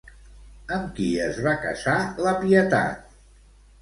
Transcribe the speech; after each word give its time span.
Amb 0.77 0.87
qui 0.99 1.09
es 1.27 1.37
va 1.49 1.53
casar 1.67 1.97
la 2.29 2.33
Pietat? 2.41 3.17